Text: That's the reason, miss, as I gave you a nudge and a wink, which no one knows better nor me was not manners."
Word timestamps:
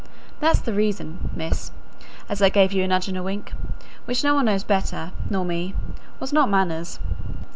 That's 0.39 0.57
the 0.59 0.73
reason, 0.73 1.29
miss, 1.35 1.69
as 2.27 2.41
I 2.41 2.49
gave 2.49 2.71
you 2.73 2.83
a 2.83 2.87
nudge 2.87 3.07
and 3.07 3.15
a 3.19 3.21
wink, 3.21 3.53
which 4.05 4.23
no 4.23 4.33
one 4.33 4.45
knows 4.45 4.63
better 4.63 5.11
nor 5.29 5.45
me 5.45 5.75
was 6.19 6.33
not 6.33 6.49
manners." 6.49 6.97